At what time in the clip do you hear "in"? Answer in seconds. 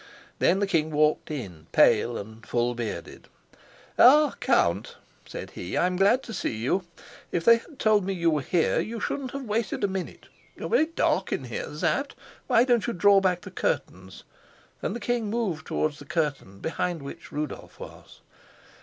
1.29-1.67, 11.31-11.43